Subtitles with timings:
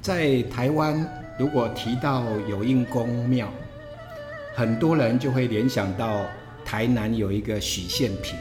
[0.00, 1.06] 在台湾，
[1.38, 3.52] 如果提到有应公庙，
[4.54, 6.24] 很多人就会联想到
[6.64, 8.34] 台南有一个许宪平，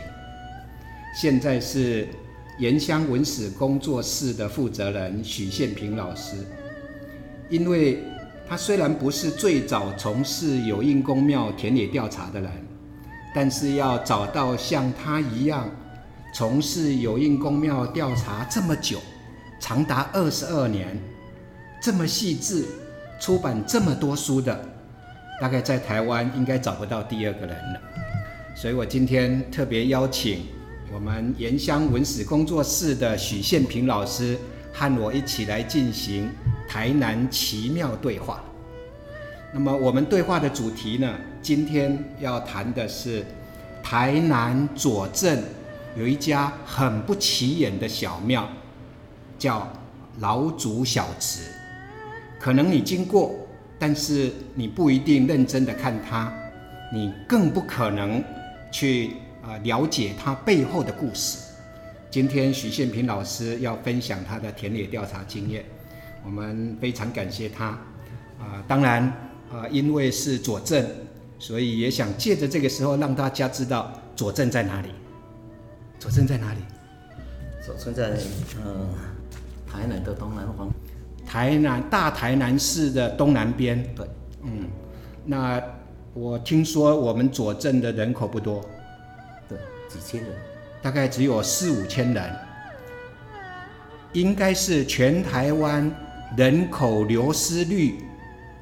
[1.13, 2.07] 现在是
[2.59, 6.37] 盐乡文史工作室的负责人许宪平老师。
[7.49, 7.99] 因为
[8.47, 12.49] 他虽然不是最早从事有应公庙田野调查的人，
[13.35, 15.69] 但是要找到像他一样
[16.33, 18.99] 从事有应公庙调查这么久，
[19.59, 20.97] 长达二十二年，
[21.81, 22.65] 这么细致，
[23.19, 24.59] 出版这么多书的，
[25.39, 27.81] 大概在台湾应该找不到第二个人了。
[28.55, 30.43] 所以我今天特别邀请
[30.93, 34.37] 我们盐乡文史工作室的许宪平老师
[34.73, 36.29] 和我一起来进行
[36.67, 38.43] 台南奇妙对话。
[39.53, 43.25] 那么我们对话的主题呢，今天要谈的是
[43.81, 45.41] 台南左镇
[45.95, 48.47] 有一家很不起眼的小庙，
[49.37, 49.71] 叫
[50.19, 51.39] 老祖小祠。
[52.39, 53.35] 可能你经过，
[53.77, 56.33] 但是你不一定认真的看它，
[56.93, 58.23] 你更不可能
[58.71, 61.37] 去啊了解它背后的故事。
[62.09, 65.63] 今天许宪平老师要分享他的田野调查经验，
[66.25, 67.77] 我们非常感谢他。
[68.39, 69.03] 啊，当然
[69.51, 70.83] 啊，因为是佐证，
[71.37, 74.89] 所以也想借着这个时候让大家知道佐证在哪里。
[75.99, 76.59] 佐证在哪里？
[77.63, 78.17] 佐证在
[78.63, 78.87] 嗯
[79.69, 80.69] 台南的东南方。
[81.29, 83.83] 台南大台南市的东南边。
[83.95, 84.07] 对，
[84.41, 84.67] 嗯，
[85.23, 85.61] 那
[86.15, 88.65] 我听说我们左镇的人口不多，
[89.47, 89.55] 对，
[89.87, 90.31] 几千人，
[90.81, 92.35] 大概只有四五千人，
[94.13, 95.89] 应该是全台湾
[96.35, 97.99] 人口流失率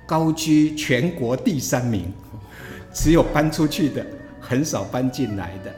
[0.06, 2.12] 高居全国第三名，
[2.94, 4.06] 只有搬出去的，
[4.42, 5.74] 很少搬进来的。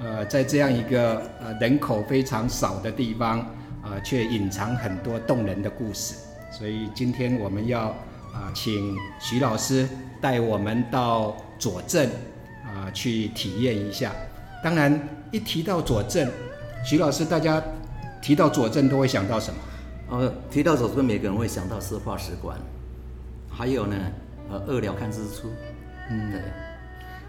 [0.00, 3.40] 呃，在这样一个呃人口非常少的地方，
[3.80, 6.16] 啊，却隐藏很多动人的故事。
[6.56, 7.88] 所以今天我们要
[8.32, 9.88] 啊，请徐老师
[10.20, 12.08] 带我们到左镇
[12.64, 14.12] 啊去体验一下。
[14.62, 16.30] 当然，一提到左镇，
[16.84, 17.60] 徐老师，大家
[18.22, 19.60] 提到左镇都会想到什么？
[20.10, 22.56] 呃，提到左镇，每个人会想到是化石馆，
[23.50, 23.96] 还有呢，
[24.48, 25.50] 呃，二寮看日出。
[26.08, 26.40] 嗯，对，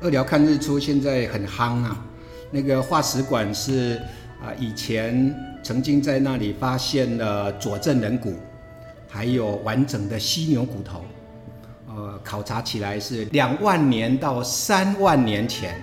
[0.01, 2.05] 二寮看日出现在很夯啊。
[2.51, 3.99] 那个化石馆是
[4.39, 8.35] 啊，以前曾经在那里发现了左镇人骨，
[9.07, 11.03] 还有完整的犀牛骨头。
[11.87, 15.81] 呃，考察起来是两万年到三万年前，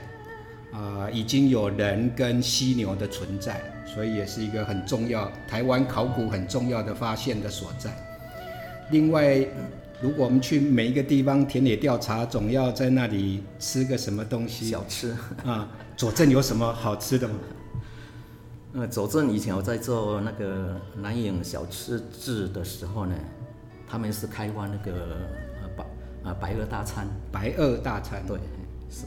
[0.72, 7.90] 啊，已经有人跟犀牛的存在，所以也是一个很重要台湾考古很重要的发现的所在。
[8.90, 9.38] 另外，
[10.02, 15.16] 如果我们去每一个地方田野调查，总要在那里吃个什么东西小吃
[15.46, 15.66] 啊。
[15.96, 17.34] 佐证有什么好吃的吗？
[18.74, 23.14] 呃，左镇以前我在做那个南影小吃志的时候呢，
[23.86, 24.92] 他们是开发那个
[25.60, 25.84] 呃白
[26.24, 27.06] 啊白鹅大餐。
[27.30, 28.38] 白鹅大餐，对，
[28.88, 29.04] 是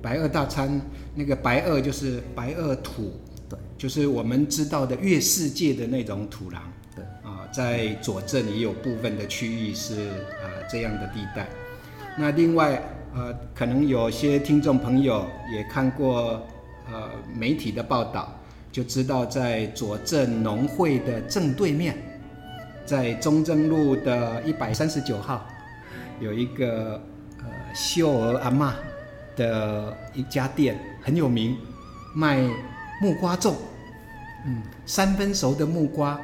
[0.00, 0.80] 白鹅大餐。
[1.14, 3.12] 那个白鹅就是白鹅土，
[3.46, 6.56] 对，就是我们知道的月世界的那种土壤。
[6.96, 9.96] 对啊，在左镇也有部分的区域是
[10.42, 11.46] 呃这样的地带。
[12.16, 12.82] 那另外
[13.14, 16.46] 呃，可能有些听众朋友也看过
[16.90, 18.34] 呃媒体的报道，
[18.72, 21.94] 就知道在左镇农会的正对面，
[22.86, 25.46] 在中正路的一百三十九号，
[26.18, 27.00] 有一个
[27.38, 27.44] 呃
[27.74, 28.72] 秀儿阿嬷
[29.36, 31.54] 的一家店很有名，
[32.14, 32.40] 卖
[33.00, 33.52] 木瓜粽，
[34.46, 36.18] 嗯，三分熟的木瓜。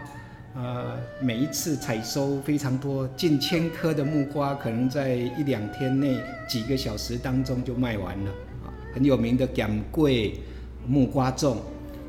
[0.54, 8.30] 呃，每一次采收非常多，近千颗的木瓜，可能在一两天内、几个小时当中就卖完了。
[8.64, 10.40] 啊，很有名的甘桂
[10.84, 11.58] 木瓜粽，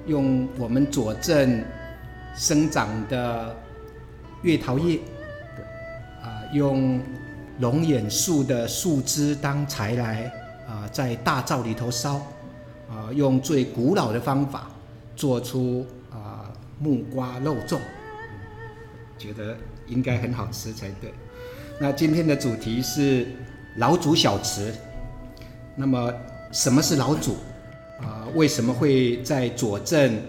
[0.09, 1.63] 用我们左镇
[2.35, 3.55] 生长的
[4.41, 4.99] 月桃叶，
[6.23, 6.99] 啊，用
[7.59, 10.23] 龙眼树的树枝当柴来，
[10.67, 12.15] 啊，在大灶里头烧，
[12.89, 14.67] 啊，用最古老的方法
[15.15, 17.77] 做出啊木瓜肉粽。
[19.15, 19.55] 觉得
[19.85, 21.13] 应该很好吃才对。
[21.79, 23.27] 那今天的主题是
[23.75, 24.73] 老祖小吃。
[25.75, 26.11] 那么
[26.51, 27.37] 什么是老祖？
[28.01, 30.21] 啊，为什么会在左镇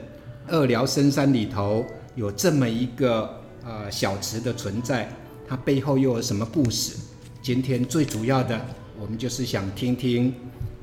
[0.49, 1.85] 二寮深山里头
[2.15, 3.29] 有这么一个
[3.65, 5.09] 呃小池的存在？
[5.49, 6.97] 它背后又有什么故事？
[7.43, 8.61] 今天最主要的，
[9.01, 10.35] 我们就是想听听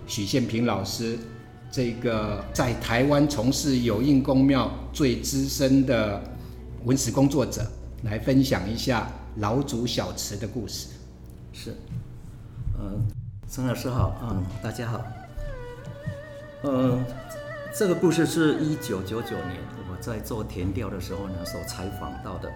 [0.07, 1.17] 许宪平老师
[1.71, 6.21] 这个在台湾从事有印公庙最资深的
[6.83, 7.65] 文史工作者。
[8.03, 10.89] 来分享一下老祖小池的故事。
[11.51, 11.75] 是，
[12.79, 13.01] 嗯，
[13.49, 15.03] 陈老师好，嗯，大家好。
[16.63, 17.03] 嗯，
[17.73, 19.57] 这个故事是一九九九年
[19.89, 22.51] 我在做田调的时候呢所采访到的。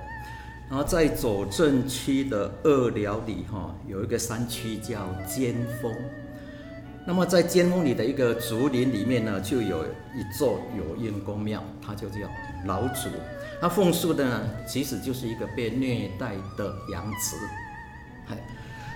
[0.70, 5.94] 然后在左镇区的二寮里哈，有一个山区叫尖峰。
[7.06, 12.20] 那么在尖峰里的一个竹林里面呢，就有一座有阴公庙，它就叫
[12.66, 13.10] 老祖。
[13.62, 17.36] 那奉祀的呢，其实就是一个被虐待的养子。
[18.26, 18.38] 嗨，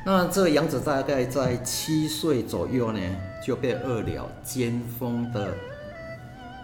[0.05, 2.99] 那这个养子大概在七岁左右呢，
[3.43, 5.53] 就被二寮尖峰的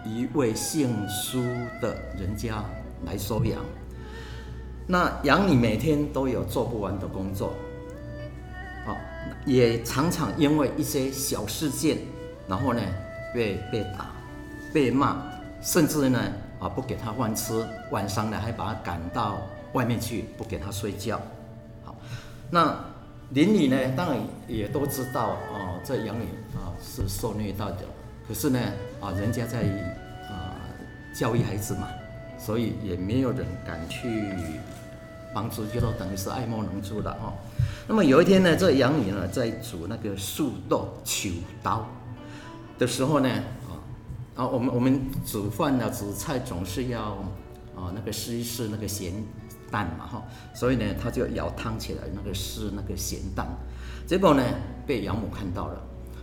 [0.04, 1.42] 一位姓苏
[1.80, 2.64] 的人家
[3.06, 3.60] 来收养。
[4.86, 7.54] 那养女每天都有做不完的工作。
[9.44, 11.98] 也常常因为一些小事件，
[12.48, 12.80] 然后呢
[13.34, 14.12] 被被打、
[14.72, 15.20] 被骂，
[15.60, 16.20] 甚至呢
[16.60, 19.40] 啊不给他饭吃，晚上呢还把他赶到
[19.72, 21.20] 外面去，不给他睡觉。
[21.84, 21.96] 好，
[22.50, 22.76] 那
[23.34, 26.24] 邻里呢当然也都知道哦，这养女
[26.54, 27.84] 啊是受虐待的，
[28.28, 28.58] 可是呢
[29.00, 29.62] 啊人家在
[30.28, 30.60] 啊
[31.14, 31.88] 教育孩子嘛，
[32.38, 34.08] 所以也没有人敢去
[35.34, 37.32] 帮助，就等于是爱莫能助了哦。
[37.88, 41.30] 那么有一天呢，这养女呢在煮那个素豆秋
[41.62, 41.86] 刀
[42.78, 43.28] 的时候呢，
[43.66, 43.72] 啊，
[44.36, 47.00] 啊，我们我们煮饭呢煮菜总是要
[47.74, 49.10] 啊那个试一试那个咸
[49.72, 50.22] 淡嘛哈，
[50.54, 53.46] 所以呢他就舀汤起来那个是那个咸淡，
[54.06, 54.44] 结果呢
[54.86, 55.80] 被养母看到了，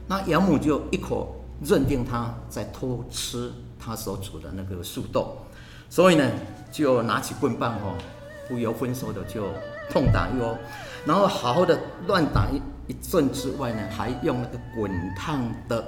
[0.07, 5.35] 那养母就一口认定他在偷吃他所煮的那个素豆，
[5.89, 6.31] 所以呢
[6.71, 7.97] 就拿起棍棒哦，
[8.47, 9.47] 不由分说的就
[9.89, 10.55] 痛打一窝。
[11.05, 12.61] 然后好好的乱打一
[12.91, 15.83] 一阵之外呢，还用那个滚烫的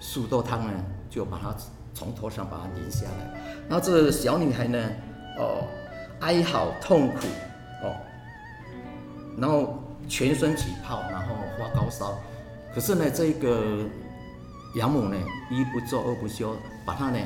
[0.00, 0.72] 素豆汤呢，
[1.10, 1.54] 就把它
[1.94, 3.40] 从头上把它淋下来。
[3.68, 4.78] 然后这小女孩呢，
[5.38, 5.62] 哦，
[6.22, 7.26] 哀嚎痛苦
[7.82, 7.96] 哦，
[9.38, 9.78] 然后
[10.08, 12.18] 全身起泡，然后发高烧。
[12.74, 13.84] 可是呢，这个
[14.76, 15.16] 养母呢，
[15.50, 17.18] 一不做二不休，把他呢，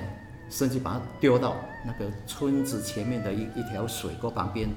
[0.51, 4.69] 甚至把他丢到那个村子前面的一一条水沟旁边，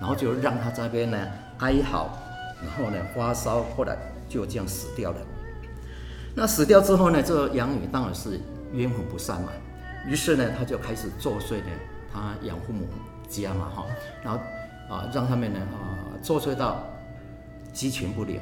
[0.00, 1.16] 然后就让她这边呢。
[1.58, 2.08] 哀嚎，
[2.62, 3.96] 然后呢发烧，后来
[4.28, 5.18] 就这样死掉了。
[6.36, 8.38] 那死掉之后呢，这个养女当然是
[8.72, 9.48] 冤魂不散嘛。
[10.06, 11.70] 于是呢，他就开始作祟呢，
[12.12, 12.86] 他养父母
[13.28, 13.86] 家嘛哈，
[14.22, 14.40] 然后
[14.88, 16.82] 啊让他们呢啊作祟到
[17.72, 18.40] 鸡犬不留。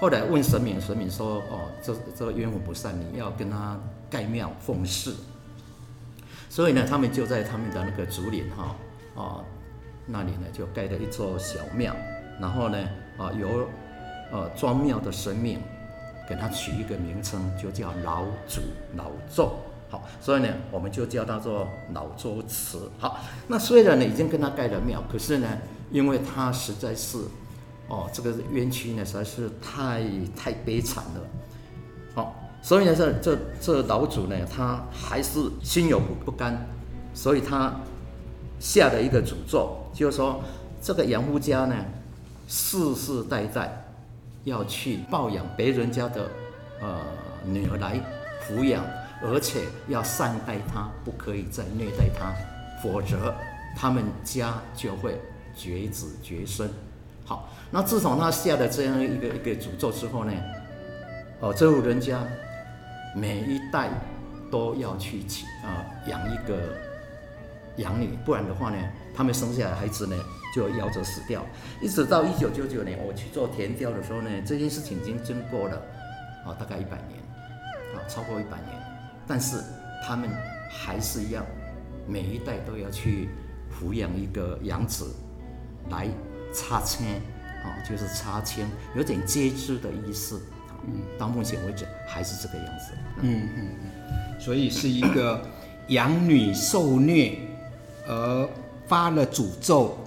[0.00, 3.78] 后来问神明，神明说哦，这这个冤魂不散，你要跟他
[4.10, 5.14] 盖庙奉祀。
[6.50, 8.76] 所以呢，他们就在他们的那个竹林哈
[9.14, 9.44] 啊
[10.06, 11.94] 那里呢，就盖了一座小庙。
[12.40, 12.78] 然后呢，
[13.16, 13.68] 啊，由
[14.32, 15.60] 呃庄庙的神明
[16.28, 18.60] 给他取一个名称，就叫老祖
[18.96, 19.56] 老周。
[19.94, 22.90] 好，所以呢，我们就叫他做老周祠。
[22.98, 25.46] 好，那虽然呢已经跟他盖了庙，可是呢，
[25.92, 27.18] 因为他实在是，
[27.86, 30.02] 哦，这个冤屈呢实在是太
[30.36, 31.20] 太悲惨了。
[32.12, 36.66] 好，所以呢，这这这老祖呢，他还是心有不不甘，
[37.14, 37.72] 所以他
[38.58, 40.42] 下了一个诅咒，就是说
[40.82, 41.76] 这个杨夫家呢。
[42.46, 43.86] 世世代代
[44.44, 46.28] 要去抱养别人家的
[46.82, 47.00] 呃
[47.42, 47.98] 女儿来
[48.42, 48.84] 抚养，
[49.24, 52.32] 而且要善待她，不可以再虐待她，
[52.82, 53.34] 否则
[53.76, 55.20] 他们家就会
[55.56, 56.68] 绝子绝孙。
[57.24, 60.32] 好，那自从他下了这样一个一个诅咒之后呢，
[61.40, 62.20] 哦，这户人家
[63.14, 63.88] 每一代
[64.50, 66.58] 都要去请啊养一个
[67.78, 68.76] 养女，不然的话呢，
[69.16, 70.16] 他们生下来孩子呢。
[70.54, 71.44] 就夭折死掉，
[71.82, 75.82] 一直到一九九九年我去做田调的时候呢，这件事情已经经过了
[76.46, 77.18] 啊，大概一百年，
[77.92, 78.70] 啊，超过一百年，
[79.26, 79.56] 但是
[80.06, 80.28] 他们
[80.70, 81.44] 还是要
[82.06, 83.28] 每一代都要去
[83.70, 85.14] 抚养一个养子
[85.90, 86.08] 来
[86.52, 87.20] 插签，
[87.64, 88.66] 啊，就是插签，
[88.96, 90.40] 有点接枝的意思。
[90.86, 92.92] 嗯，到目前为止还是这个样子。
[93.20, 95.42] 嗯嗯嗯，所以是一个
[95.88, 97.38] 养女受虐
[98.06, 98.48] 而
[98.86, 99.98] 发了诅咒。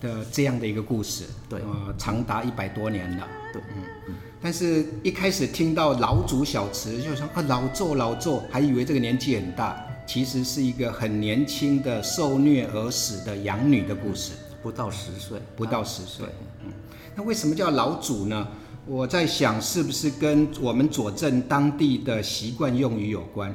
[0.00, 16.26] 的这样的一个故事，对，呃，长达一百多年了，对，嗯嗯，但是一开始听到老祖小池，就说啊老纣老纣，还以为这个年纪很大，其实是一个很年轻的受虐而死的养女的故事，不到十岁，不到十岁，
[16.64, 16.72] 嗯，
[17.14, 18.48] 那为什么叫老祖呢？
[18.84, 23.54] 我在想是不是跟我们佐证当地的习惯用语有关？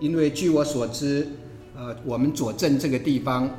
[0.00, 1.28] 因为据我所知，
[1.76, 3.50] 呃，我们佐证这个地方。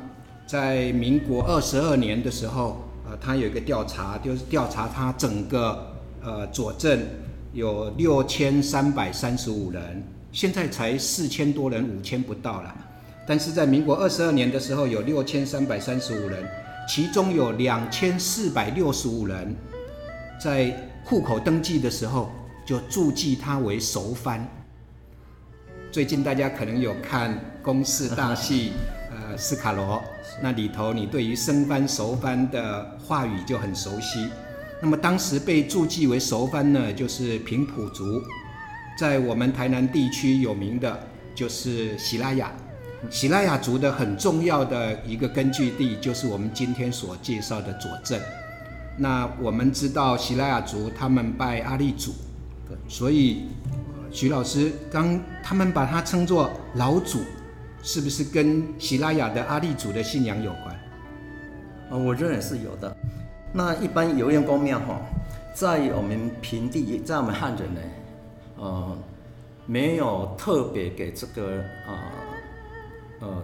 [0.48, 5.95] 在民国二十二年的时候，呃，他有一个调查，就是调查他整个
[6.26, 7.06] 呃左镇
[7.52, 10.02] 有六千三百三十五人，
[10.32, 12.74] 现在才四千多人，五千不到了。
[13.28, 16.44] 但是在民国二十二年的时候，有六千三百三十五人，
[16.88, 19.54] 其中有两千四百六十五人
[20.42, 22.32] 在户口登记的时候
[22.66, 24.44] 就注记他为熟番。
[25.92, 28.72] 最近大家可能有看公视大戏。
[29.08, 30.02] 呃斯卡罗，
[30.42, 34.28] 那里头你对于生番熟番的话语就很熟悉。
[34.80, 38.04] 那么当时被注记为熟番呢，就是平埔族，
[38.98, 41.00] 在我们台南地区有名的
[41.34, 42.52] 就是喜拉雅。
[43.10, 48.20] 喜拉雅族的很重要的一个根据地，就是我们今天所介绍的左镇。
[48.98, 52.12] 那我们知道喜拉雅族他们拜阿利祖，
[52.88, 53.44] 所以
[54.10, 57.20] 徐老师刚他们把它称作老祖，
[57.82, 60.74] 是不是跟喜拉雅的阿利祖的信仰有关？
[61.90, 62.96] 啊，我认为是有的。
[63.56, 65.00] 那一般游园公庙哈，
[65.54, 67.80] 在我们平地，在我们汉人呢，
[68.58, 68.98] 呃，
[69.64, 72.12] 没有特别给这个啊。
[73.20, 73.42] 呃，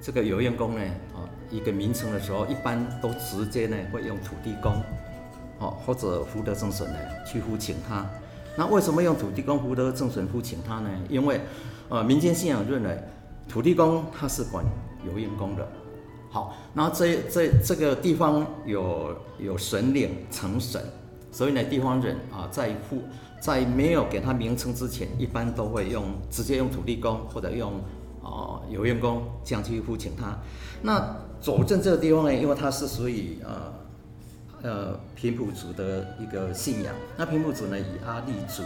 [0.00, 0.82] 这个有缘公呢，
[1.14, 4.72] 啊，一个名称的时候，一般都直接呢会用土地公，
[5.60, 8.04] 哦，或者福德正神呢去呼请他。
[8.56, 10.90] 那为什么用土地公、福德正神呼请他呢？
[11.08, 11.40] 因为，
[11.88, 12.98] 呃，民间信仰认为
[13.48, 14.64] 土地公他是管
[15.06, 15.64] 有缘公的。
[16.32, 20.82] 好，那这这这个地方有有神灵成神，
[21.30, 23.02] 所以呢，地方人啊，在呼
[23.38, 27.74] 在没有给他名称之前，一般都会用直接用土地公或者用。
[28.24, 30.38] 哦，有员工这样去呼请他。
[30.80, 33.72] 那左镇这个地方呢，因为它是属于呃
[34.62, 36.94] 呃平埔族的一个信仰。
[37.16, 38.62] 那平埔族呢，以阿立族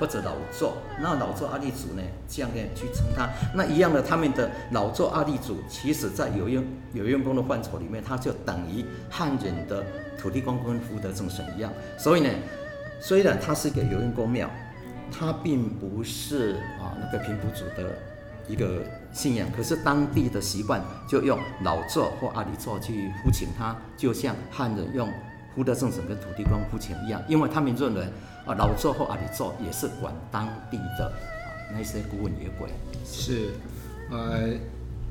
[0.00, 3.28] 或者老座，那老座阿利族呢，这样呢去称他。
[3.54, 6.64] 那一样的，他们的老座阿利族，其实在有用
[6.94, 9.84] 有用功的范畴里面，它就等于汉人的
[10.18, 11.70] 土地公跟福德正神一样。
[11.98, 12.30] 所以呢，
[12.98, 14.50] 虽然它是一个有用公庙，
[15.12, 17.88] 它并不是啊那个平埔族的。
[18.48, 25.08] 一个信仰，可是当地的习惯就用老座或阿里座去呼请他，就像汉人用
[25.54, 28.04] 福德正神跟土地公呼请一样，因为他们认为
[28.46, 32.68] 啊老座或阿里做也是管当地的啊那些孤魂野鬼。
[33.04, 33.50] 是，
[34.10, 34.50] 呃，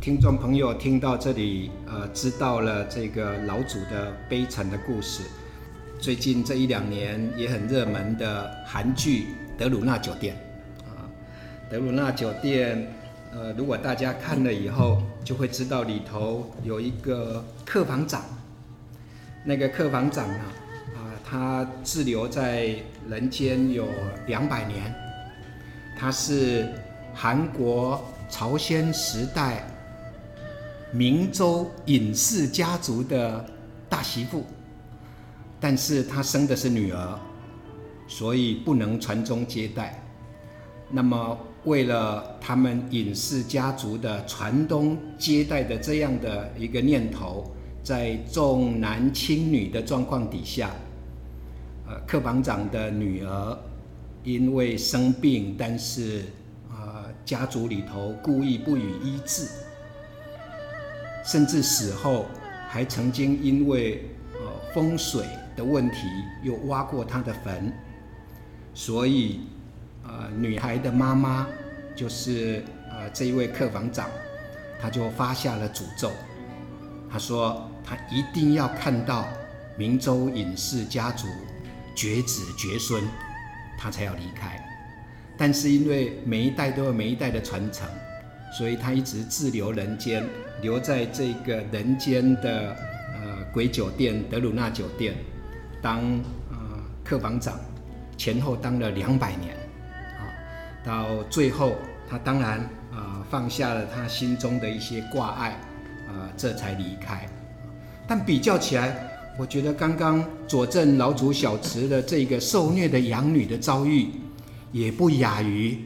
[0.01, 5.23] 听众朋友听到这里，呃，知道了这个老祖的悲惨的故事。
[5.99, 9.23] 最近这一两年也很热门的韩剧
[9.57, 10.35] 《德鲁纳酒店》
[10.83, 11.03] 啊，
[11.71, 12.77] 《德鲁纳酒店》。
[13.31, 18.23] 呃，如果大家看了以后，就会知道里头有一个客房长。
[19.43, 20.45] 那个客房长啊，
[20.95, 22.73] 啊，他滞留在
[23.09, 23.87] 人间有
[24.27, 24.93] 两百年。
[25.97, 26.71] 他是
[27.13, 27.99] 韩国
[28.29, 29.67] 朝鲜时代
[30.91, 33.45] 明州尹氏家族的
[33.89, 34.45] 大媳妇，
[35.59, 37.19] 但是他生的是女儿，
[38.07, 40.01] 所以不能传宗接代。
[40.89, 41.37] 那么。
[41.65, 47.51] 为了他们尹氏家族的传宗接代的这样的一个念头，
[47.83, 50.71] 在重男轻女的状况底下，
[51.89, 53.57] 呃，客房长的女儿
[54.23, 56.21] 因为生病，但是
[56.69, 59.47] 啊，家族里头故意不予医治，
[61.25, 62.27] 甚至死后
[62.69, 64.05] 还曾经因为
[64.35, 66.07] 呃风水的问题
[66.43, 67.73] 又挖过他的坟，
[68.73, 69.41] 所以。
[70.11, 71.45] 呃，女孩的妈妈
[71.95, 74.09] 就是呃这一位客房长，
[74.81, 76.09] 他就发下了诅咒。
[77.11, 79.27] 他说他一定要看到
[79.77, 81.27] 明州尹氏家族
[81.99, 83.03] 绝子绝孙，
[83.77, 84.57] 他才要离开。
[85.37, 87.85] 但是因为每一代都有每一代的传承，
[88.57, 90.25] 所以他一直滞留人间，
[90.61, 92.73] 留在这个人间的
[93.13, 95.13] 呃鬼酒店德鲁纳酒店
[95.81, 95.99] 当
[96.49, 96.57] 呃
[97.03, 97.59] 客房长，
[98.17, 99.53] 前后当了两百年
[100.17, 100.23] 啊。
[100.85, 101.75] 到最后，
[102.09, 102.59] 他当然
[102.93, 105.49] 啊放下了他心中的一些挂碍，
[106.07, 107.27] 啊这才离开。
[108.07, 109.08] 但比较起来，
[109.39, 114.09] 我觉得刚刚佐证老祖小池的这个受虐的养女的遭遇，
[114.73, 115.77] 也不亚于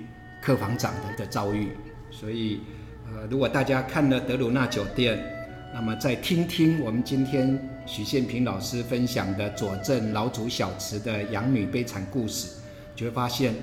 [0.42, 1.68] 客房长的的遭遇。
[2.10, 2.62] 所以，
[3.06, 5.24] 呃，如果大家看了德鲁纳酒店，
[5.72, 12.48] 那么再听听我们今天许宪平老师分享的佐证老祖小池的养女悲惨故事，
[12.96, 13.54] 就会发现。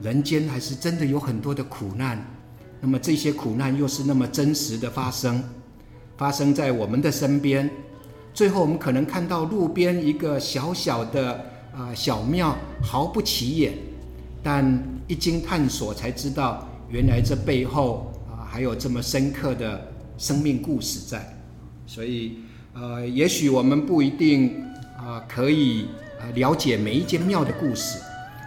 [0.00, 2.24] 人间还是真的有很多的苦难，
[2.80, 5.42] 那么这些苦难又是那么真实的发生，
[6.16, 7.68] 发生在我们的身边。
[8.32, 11.44] 最后我们可能看到路边一个小小的
[11.74, 13.74] 啊小庙，毫不起眼，
[14.42, 21.36] 但一经探索才知道，原来这背后啊还有这么深刻的生命故事在。
[21.86, 22.38] 所以
[22.72, 24.64] 呃，也许我们不一定
[24.96, 25.88] 啊可以
[26.20, 27.98] 呃了解每一间庙的故事。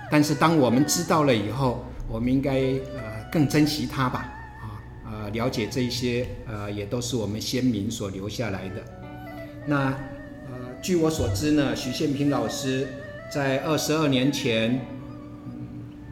[0.10, 2.54] 但是当我们知道了以后，我们应该
[2.96, 9.03] 呃更珍惜它吧，啊呃了解这些呃也都是我们先民所留下来的。
[9.66, 9.86] 那
[10.48, 12.88] 呃据我所知呢，徐宪平老师
[13.32, 14.80] 在二十二年前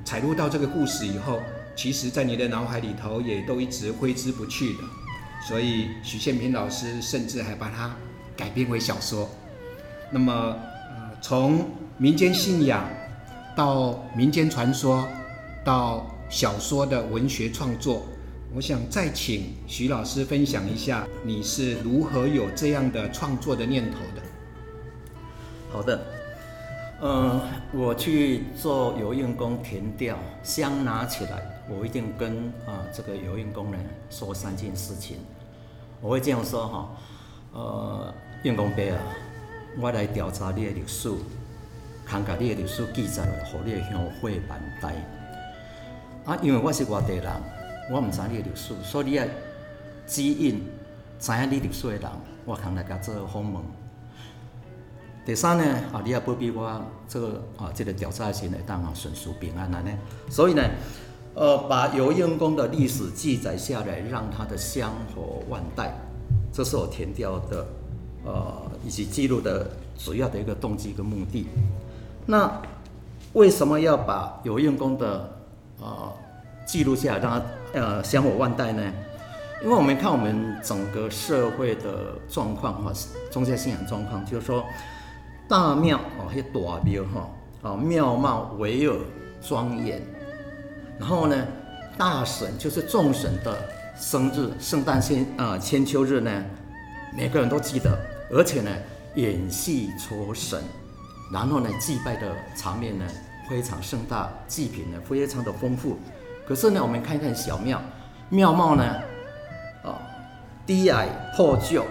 [0.05, 1.39] 采录到这个故事以后，
[1.75, 4.79] 其实在你的脑海里头也都一直挥之不去的。
[5.48, 7.96] 所以许宪平老师甚至还把它
[8.38, 9.29] 改编为小说。
[10.12, 11.67] 那么，呃，从
[11.98, 12.88] 民间信仰
[13.55, 15.08] 到民间传说，
[15.63, 18.05] 到小说的文学创作，
[18.53, 24.22] 我想再请徐老师分享一下，你是如何有这样的创作的念头的？
[25.72, 26.05] 好的，
[27.01, 27.39] 嗯，
[27.72, 33.79] 我去做有运工填调，香拿起来，我一定跟啊这个有运工人
[34.10, 35.15] 说三件事情。
[36.01, 36.89] 我会这样说哈，
[37.53, 39.00] 呃，运工伯啊，
[39.79, 41.10] 我来调查你的历史，
[42.05, 44.93] 看看你的历史记载落，互你的乡会万代。
[46.25, 47.31] 啊，因为我是外地人，
[47.92, 49.26] 我唔知你的历史，所以你要
[50.08, 50.64] 指引
[51.20, 52.10] 知影你历史的人，
[52.46, 53.62] 我通来甲做访问。
[55.26, 59.92] 第三呢，啊，你也不必我这个啊，这个调查时会当啊顺遂平安安呢。
[60.30, 60.64] 所以呢，
[61.36, 65.94] 呃，把有用功的历史记载下来，让它的香火万代，
[66.52, 67.68] 这是我填掉的，
[68.26, 71.46] 呃，以及记录的主要的一个动机跟目的。
[72.26, 72.50] 那
[73.34, 75.30] 为什么要把有用功的
[75.80, 76.12] 呃
[76.66, 78.82] 记录下来，让它呃香火万代呢？
[79.63, 82.92] 因为我们看我们整个社会的状况哈，
[83.30, 84.66] 宗教信仰状况，就是说。
[85.48, 87.30] 大庙哦，迄大庙哈，
[87.63, 89.00] 哦庙貌巍峨
[89.42, 90.01] 庄严。
[90.98, 91.46] 然后呢，
[91.98, 93.58] 大神就是众神的
[93.98, 96.46] 生日，圣诞千啊千秋日呢，
[97.13, 98.00] 每个人都记得，
[98.32, 98.72] 而且呢
[99.16, 100.63] 演戏酬神，
[101.34, 103.06] 然后呢祭拜的场面呢
[103.50, 106.00] 非常盛大，祭品呢非常的丰富。
[106.48, 107.82] 可是呢，我们看看小庙，
[108.30, 108.84] 庙貌呢，
[109.84, 109.96] 哦
[110.66, 111.84] 低矮破旧，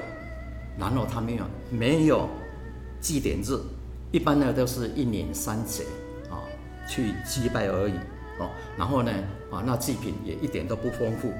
[0.78, 2.28] 然后它没有没有。
[3.02, 3.58] 祭典日，
[4.10, 5.84] 一般呢都是一年三节
[6.28, 6.36] 啊，
[6.86, 7.94] 去祭拜而已
[8.38, 8.50] 哦。
[8.76, 9.10] 然后呢，
[9.50, 11.32] 啊，那祭品也一点都不丰富，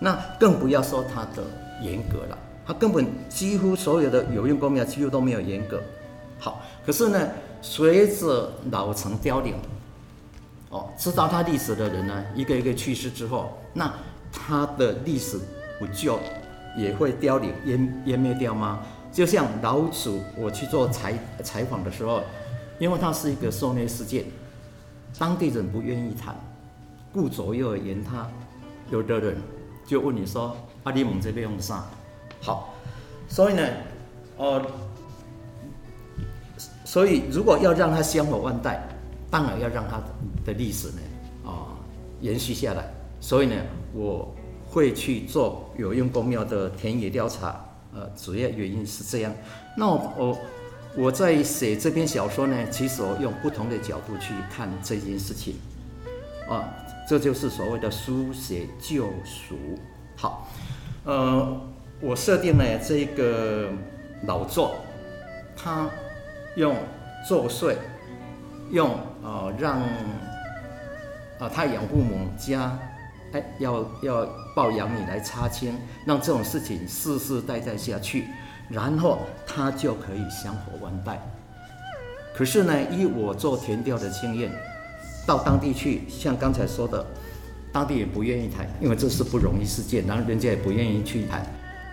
[0.00, 1.42] 那更不要说它的
[1.82, 5.82] 严格了，它根本几乎所有的有用公庙几乎都没有严格。
[6.38, 7.28] 好，可是呢，
[7.60, 9.56] 随着老城凋零，
[10.98, 13.90] 知道他历史的人呢，一个一个去世之后，那
[14.32, 15.38] 他的历史
[15.78, 16.18] 不就
[16.76, 18.80] 也会凋零、湮湮灭掉吗？
[19.12, 22.20] 就像老祖，我去做采采访的时候，
[22.78, 24.24] 因为它是一个受虐事件，
[25.18, 26.34] 当地人不愿意谈，
[27.12, 28.28] 顾左右而言他。
[28.90, 29.36] 有的人
[29.86, 31.86] 就问你说：“阿里蒙这边用啥？”
[32.42, 32.74] 好，
[33.28, 33.62] 所以呢，
[34.36, 34.62] 呃，
[36.84, 38.82] 所以如果要让他香火万代，
[39.30, 40.00] 当然要让它
[40.44, 41.00] 的历史呢，
[41.44, 41.76] 啊，
[42.20, 42.88] 延续下来。
[43.20, 43.54] 所以呢，
[43.92, 44.34] 我
[44.66, 47.64] 会去做有用公庙的田野调查。
[47.94, 49.34] 呃，主要原因是这样。
[49.74, 50.38] 那我我
[50.94, 55.54] 我在写这篇小说呢，其实我用不同的角度去看这件事情，
[56.50, 56.68] 啊，
[57.08, 59.56] 这就是所谓的书写救赎。
[60.16, 60.46] 好，
[61.04, 61.60] 呃，
[62.00, 63.70] 我设定了这个
[64.26, 64.74] 老作，
[65.56, 65.88] 他
[66.56, 66.76] 用
[67.26, 67.74] 作祟，
[68.70, 69.80] 用呃让
[71.38, 72.78] 啊他养父母家。
[73.32, 74.26] 哎，要要
[74.56, 75.74] 抱养你来插亲，
[76.06, 78.24] 让这种事情世世代代下去，
[78.70, 81.20] 然后他就可以香火万代。
[82.34, 84.50] 可是呢，以我做田调的经验，
[85.26, 87.04] 到当地去，像刚才说的，
[87.70, 91.44] 当地也不愿意谈，因为这是不容易事件，然后人家也不愿意去谈。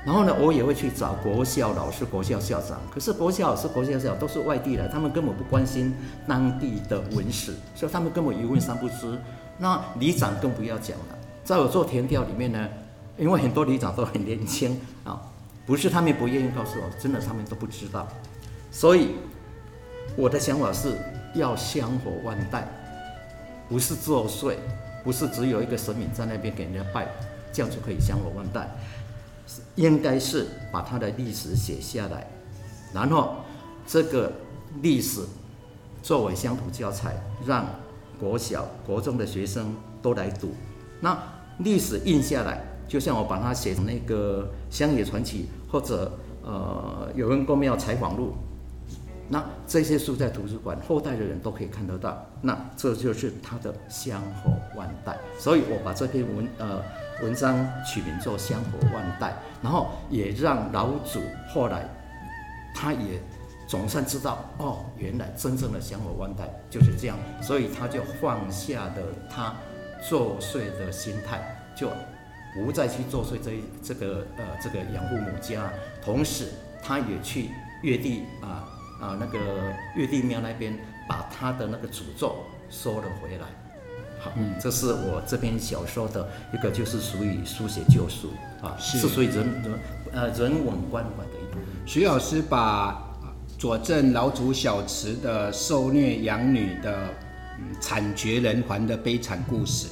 [0.05, 5.95] 然后呢，我也会去找国校老师、国校校长，可是国校老师、国校校长都是外地的，他们根本不关心
[6.27, 9.19] 当地的文史，所以他们根本一问三不知。
[9.57, 11.17] 那里长更不要讲了。
[11.43, 12.69] 在我做田调里面呢，
[13.17, 15.19] 因为很多里长都很年轻啊，
[15.65, 18.07] 不是他们不愿意告诉我，真的他们都不知道。
[18.69, 19.15] 所以
[20.15, 20.97] 我的想法是
[21.33, 22.67] 要香火万代，
[23.67, 24.53] 不是作祟，
[25.03, 27.07] 不是只有一个神明在那边给人家拜，
[27.51, 28.69] 这样就可以香火万代。
[29.75, 32.27] 应该是把它的历史写下来，
[32.93, 33.35] 然后
[33.85, 34.31] 这个
[34.81, 35.21] 历史
[36.01, 37.65] 作为乡土教材，让
[38.19, 40.51] 国小、国中的学生都来读，
[40.99, 41.17] 那。
[41.59, 46.11] 历史印下来，就像我把它写成那个乡野传奇，或者
[46.43, 48.33] 呃有人公庙采访录，
[49.27, 52.25] 那这些书在图书馆，后代的人都可以看得到。
[52.41, 56.81] 那这就是它的香火万代，所以我把这篇文呃
[57.23, 61.87] 文章取名做香火万代，然后也让老祖后来
[62.73, 63.19] 他也
[63.67, 69.53] 总算知道哦，原来真正的香火万代就是这样，所以他就放下了他。
[70.07, 71.41] 作祟的心态，
[71.75, 71.89] 就
[72.53, 75.67] 不再去作祟这这个呃这个养父母家，
[76.03, 76.49] 同时
[76.83, 77.49] 他也去
[77.81, 79.39] 越地啊啊那个
[79.95, 80.77] 月地庙那边
[81.07, 82.35] 把他的那个诅咒
[82.69, 83.45] 收了回来，
[84.19, 88.29] 好，这是我这篇小说的一个，就是属于书写救赎
[88.61, 89.79] 啊，是是属于人人
[90.11, 91.61] 呃人文关怀的一种。
[91.85, 93.01] 徐老师把
[93.57, 97.09] 佐证老祖小池的受虐养女的
[97.59, 99.87] 嗯惨绝人寰的悲惨故事，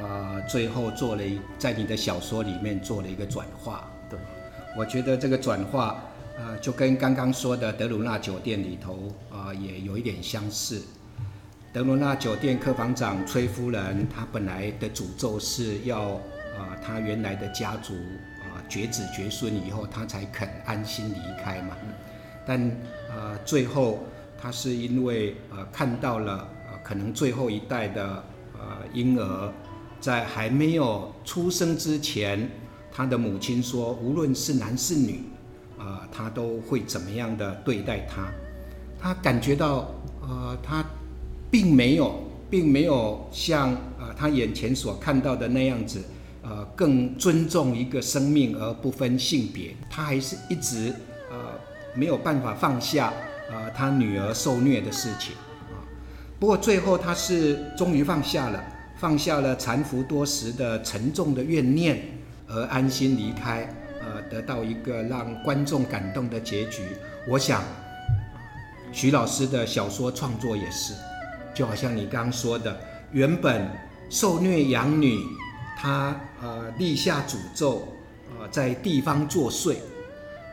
[0.00, 3.84] 呃，最后做了一在你的小说里面做了一个转化。
[4.08, 4.18] 对，
[4.78, 6.02] 我觉得这个转化，
[6.36, 10.82] 呃，就跟刚刚说的德鲁纳酒店里头啊、呃也有一点相似。
[11.72, 16.20] 德鲁纳酒店客房长崔夫人，她本来的诅咒是要啊、
[16.58, 17.94] 呃她原来的家族
[18.42, 21.76] 啊、绝子绝孙以后，她才肯安心离开嘛。
[22.46, 22.70] 但
[23.10, 24.00] 呃，最后
[24.40, 29.52] 她是因为呃看到了呃可能最后一代的呃婴儿
[30.00, 32.48] 在还没有出生之前，
[32.92, 35.24] 他的母亲说，无论是男是女，
[35.86, 38.26] 啊、他都会怎么样的对待他。
[38.98, 39.88] 他感觉到，
[40.20, 40.84] 呃，他
[41.48, 46.02] 并没有，并没有像呃他眼前所看到的那样子，
[46.42, 49.76] 呃，更尊重一个生命而不分性别。
[49.88, 50.92] 他还是一直
[51.30, 51.36] 呃
[51.94, 53.12] 没有办法放下
[53.48, 55.34] 呃他女儿受虐的事情
[55.70, 55.78] 啊。
[56.40, 58.64] 不过最后他是终于放下了，
[58.98, 62.02] 放下了缠缚多时的沉重的怨念，
[62.48, 63.72] 而安心离开，
[64.28, 66.82] 得到一个让观众感动的结局。
[67.28, 67.62] 我想，
[68.92, 70.94] 徐老师的小说创作也是，
[71.54, 72.78] 就好像你刚刚说的，
[73.12, 73.68] 原本
[74.08, 75.18] 受虐养女，
[75.76, 77.88] 她呃立下诅咒，
[78.38, 79.76] 呃在地方作祟，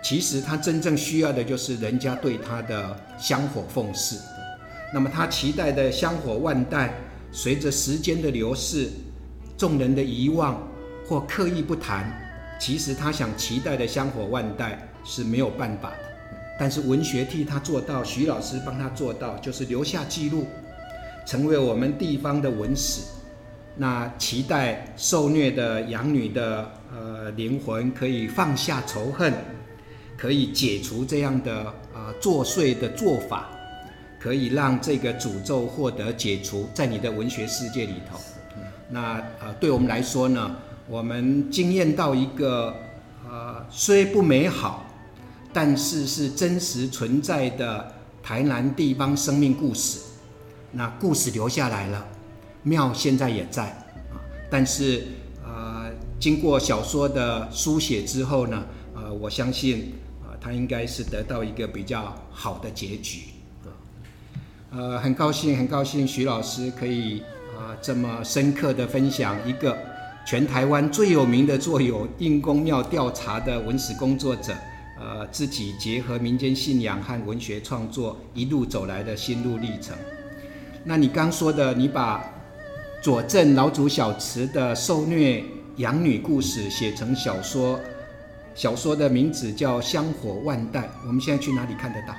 [0.04, 4.20] 其实她真正需要的就是人家对她的香火奉祀。
[4.94, 6.94] 那么她期待的香火万代，
[7.32, 8.90] 随着时间的流逝，
[9.58, 10.62] 众人的遗忘
[11.08, 12.23] 或刻意不谈，
[12.64, 15.98] 其实他想期待的香火万代是没有办法的。
[16.58, 20.48] 但是文学替他做到，徐老师帮他做到，就是留下记录，
[21.26, 23.02] 成为我们地方的文史。
[23.76, 29.34] 那期待受虐的养女的呃灵魂可以放下仇恨，
[30.16, 33.50] 可以解除这样的呃作祟的做法，
[34.22, 38.18] 可以让这个诅咒获得解除，在你的文学世界里头。
[38.90, 40.56] 那呃，对我们来说呢，
[40.94, 42.76] 我们经验到一个
[43.28, 44.86] 呃虽不美好。
[45.56, 50.00] 但是是真实存在的台南地方生命故事，
[50.72, 52.04] 那故事留下来了，
[52.64, 53.66] 庙现在也在
[54.12, 54.18] 啊。
[54.50, 55.04] 但是
[55.46, 58.64] 呃，经过小说的书写之后呢，
[58.96, 63.26] 呃，我相信啊、呃，它应该是得到一个比较好的结局。
[64.72, 67.20] 呃，很高兴，很高兴徐老师可以
[67.56, 69.78] 啊、呃、这么深刻的分享一个
[70.26, 74.54] 全台湾最有名的做有应公庙调查的文史工作者。
[74.96, 79.94] 呃，自己结合民间信仰和文学创作一路走来的心路历程。
[80.86, 82.24] 那你刚说的，你把
[83.02, 85.44] 佐证老祖小池的受虐
[85.78, 87.78] 养女故事写成小说，
[88.56, 90.82] 小说的名字叫《香火万代》。
[91.06, 92.16] 我们现在去哪里看得到？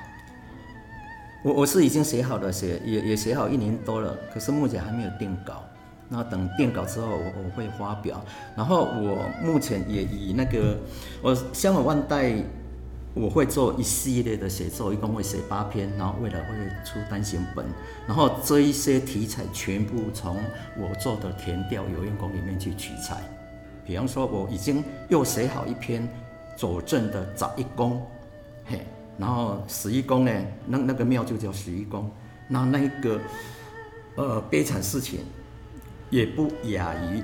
[1.42, 5.64] 我我是已经写好了，写也也写好一年多了，可是目前还没有定稿。
[6.14, 8.24] 那等定稿之后我，我会发表。
[8.56, 10.78] 然后我目前也以那个
[11.20, 12.30] 我《香港万代》。
[13.16, 17.64] 我会做一系列的写作，一共会写八篇，然后未来会出单行本，
[18.08, 20.36] 然后这一些题材全部从
[20.76, 23.22] 我做的田调有用功里面去取材。
[23.86, 26.08] 比方说，我已经又写好一篇
[26.56, 28.04] 佐证的早一宫，
[28.64, 28.80] 嘿，
[29.16, 30.32] 然后十一宫呢，
[30.66, 32.10] 那那个庙就叫十一宫，
[32.48, 33.20] 那那一个
[34.16, 35.20] 呃悲惨事情
[36.10, 37.22] 也不亚于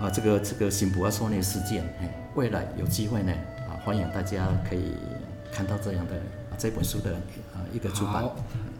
[0.00, 3.32] 啊这个这个新普阿受虐事件，哎，未来有机会呢。
[3.68, 4.92] 啊欢迎大家可以
[5.52, 6.14] 看到这样的
[6.58, 7.12] 这本书的
[7.54, 8.24] 啊一个出版。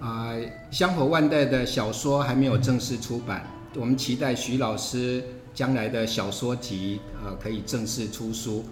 [0.00, 0.32] 啊、
[0.70, 5.22] 香火万代的小说还没有正式出版，我们期待徐老师
[5.54, 8.64] 将来的小说集呃可以正式出书。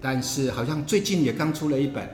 [0.00, 2.04] 但是好像最近也刚出了一本，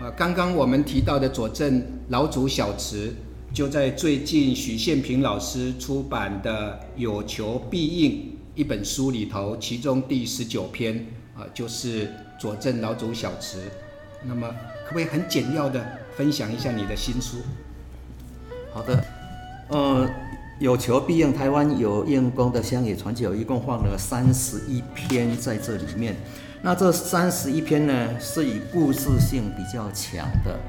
[0.00, 3.12] 呃，刚刚我们提到的佐证老祖小池，
[3.56, 8.12] 就在最近许宪平老师出版的《有求必应》
[8.54, 12.12] 一本书里头，其中第十九篇啊、就是。
[12.38, 13.56] 佐证老祖小池，
[14.22, 14.46] 那么
[14.84, 15.82] 可不可以很简要的
[16.14, 17.38] 分享一下你的新书？
[18.74, 19.02] 好的，
[19.68, 20.06] 呃，
[20.60, 26.14] 有求必应，台湾有应公的乡野传奇，一共放了三十一篇在这里面。
[26.60, 30.60] 那这三十一篇呢，是以故事性比较强的。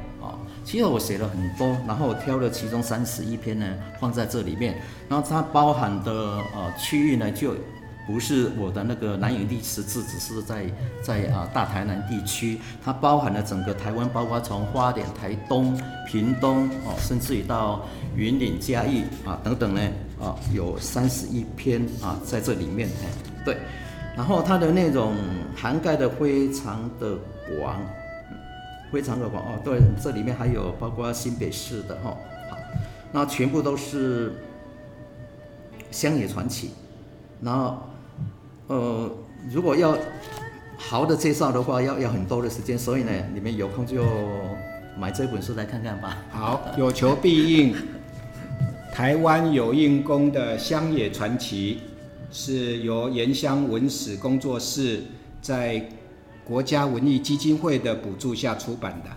[0.68, 3.66] 其实我写了很多，然后我挑了其中三十一篇呢
[4.02, 4.76] 放在这里面，
[5.08, 7.56] 然后它包含的呃区域呢就
[8.06, 10.66] 不是我的那个南影历十字，只是在
[11.02, 15.74] 在啊大台南地区，它包含了整个台湾，包括从花莲、台东、
[16.06, 17.86] 屏东哦，甚至于到
[18.18, 19.82] 云林、嘉义啊等等呢
[20.20, 23.08] 啊，有三十一篇啊在这里面哎，
[23.46, 23.58] 对，
[24.18, 25.16] 然后它的内容
[25.56, 27.18] 涵盖的非常的
[27.58, 27.80] 广，
[28.92, 32.18] 非常的广哦，对，这里面还有包括新北市的哈，
[32.50, 32.58] 好，
[33.12, 34.34] 那全部都是
[35.92, 36.72] 乡野传奇，
[37.42, 37.78] 然后。
[38.70, 39.10] 呃，
[39.50, 39.98] 如果要
[40.78, 44.04] 好的介绍的话，要要很多的时间，所以呢，你们有空就
[45.00, 46.18] 买这本书来看看吧。
[46.30, 47.74] 好，有求必应。
[48.92, 51.80] 台湾有印工的乡野传奇，
[52.30, 55.04] 是由盐乡文史工作室
[55.42, 55.90] 在
[56.48, 59.10] 国家文艺基金会的补助下出版的，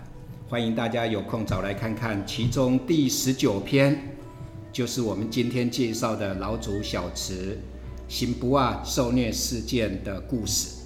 [0.49, 2.21] 欢迎大家有空找来看看。
[2.27, 3.97] 其中第十九篇
[4.73, 7.57] 就是我们今天介绍的老祖小池。
[8.09, 10.81] 新不二受虐事件的故事，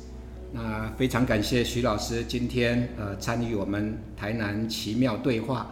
[0.52, 5.68] 那非常感谢徐老师今天呃参与我们台南奇妙对话。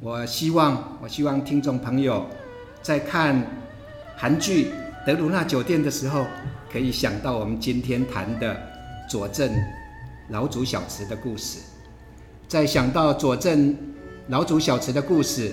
[0.00, 2.26] 我希望我希望听众朋友
[2.82, 3.40] 在看
[4.16, 4.64] 韩剧
[5.06, 6.26] 《德鲁纳酒店》的时候，
[6.72, 8.60] 可以想到我们今天谈的
[9.08, 9.48] 佐证
[10.32, 11.58] 老祖小池的故事。
[12.48, 13.76] 在想到佐证
[14.28, 15.52] 老祖小池的故事，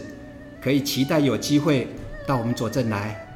[0.62, 1.88] 可以期待有机会
[2.26, 3.28] 到我们佐证来。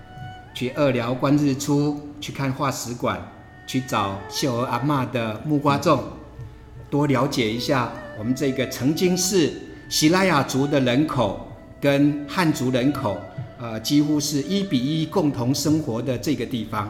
[0.55, 3.19] 去二寮观日出，去看化石馆，
[3.67, 6.01] 去找秀儿阿嬷的木瓜种，
[6.89, 9.51] 多了解一下我们这个曾经是
[9.89, 11.47] 喜拉雅族的人口
[11.81, 13.17] 跟汉族人口，
[13.59, 16.87] 呃，几乎是一比一共同生活的这个地方。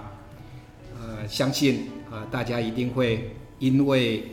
[1.02, 4.24] 呃，相信呃大家一定会因为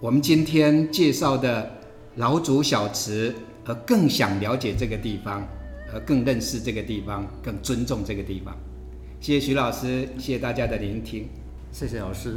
[0.00, 1.70] 我们今天介绍的
[2.16, 3.34] 老祖小池
[3.64, 5.46] 而更想了解这个地方。
[5.90, 8.54] 而更认识这个地方，更尊重这个地方。
[9.20, 11.26] 谢谢徐老师，谢谢大家的聆听，
[11.72, 12.34] 谢谢老师。